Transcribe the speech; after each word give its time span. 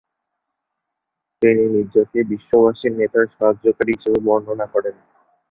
তিনি 1.41 1.63
নিজেকে 1.75 2.19
’বিশ্বাসীদের 2.31 2.97
নেতার 2.99 3.25
সাহায্যকারী’ 3.33 3.91
হিসেবেও 3.95 4.25
বর্ণনা 4.27 4.67
করেন। 4.73 4.95